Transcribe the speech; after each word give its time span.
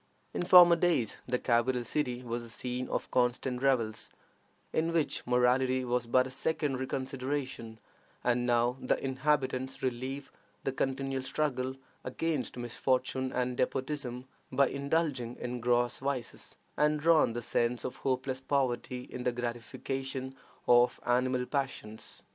In 0.33 0.41
former 0.41 0.75
days 0.75 1.17
the 1.27 1.37
capital 1.37 1.83
city 1.83 2.23
was 2.23 2.41
the 2.41 2.49
scene 2.49 2.89
of 2.89 3.11
constant 3.11 3.61
revels, 3.61 4.09
in 4.73 4.93
which 4.93 5.23
morality 5.27 5.85
was 5.85 6.07
but 6.07 6.25
a 6.25 6.31
secondary 6.31 6.87
consideration, 6.87 7.77
and 8.23 8.47
now 8.47 8.77
the 8.81 8.97
inhabitants 9.03 9.83
relieve 9.83 10.31
the 10.63 10.71
continual 10.71 11.21
struggle 11.21 11.75
against 12.03 12.57
misfortune 12.57 13.31
and 13.31 13.55
despotism 13.57 14.25
by 14.51 14.69
indulging 14.69 15.35
in 15.39 15.59
gross 15.59 15.99
vices, 15.99 16.55
and 16.75 16.99
drown 17.01 17.33
the 17.33 17.43
sense 17.43 17.83
of 17.85 17.97
hopeless 17.97 18.39
poverty 18.39 19.01
in 19.03 19.21
the 19.21 19.31
gratification 19.31 20.33
of 20.67 20.99
animal 21.05 21.45
passions. 21.45 22.23